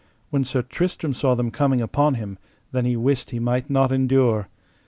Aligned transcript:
When 0.31 0.43
Sir 0.43 0.63
Tristram 0.63 1.13
saw 1.13 1.35
them 1.35 1.51
coming 1.51 1.79
upon 1.79 2.15
him, 2.15 2.39
then 2.71 2.85
he 2.85 2.95
wist 2.97 3.27
well 3.29 3.33
he 3.33 3.39
might 3.39 3.69
not 3.69 3.91
endure. 3.91 4.49